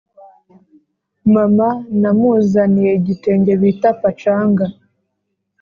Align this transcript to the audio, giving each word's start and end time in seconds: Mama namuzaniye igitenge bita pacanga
Mama 1.33 1.69
namuzaniye 2.01 2.91
igitenge 2.99 3.51
bita 3.61 3.89
pacanga 4.01 4.65